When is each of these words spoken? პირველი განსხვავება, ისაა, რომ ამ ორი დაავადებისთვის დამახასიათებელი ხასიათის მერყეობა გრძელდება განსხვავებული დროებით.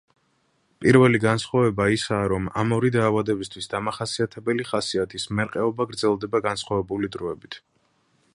პირველი 0.85 1.19
განსხვავება, 1.25 1.85
ისაა, 1.95 2.23
რომ 2.33 2.47
ამ 2.61 2.73
ორი 2.79 2.91
დაავადებისთვის 2.97 3.71
დამახასიათებელი 3.75 4.67
ხასიათის 4.71 5.31
მერყეობა 5.41 5.89
გრძელდება 5.93 6.45
განსხვავებული 6.49 7.13
დროებით. 7.19 7.63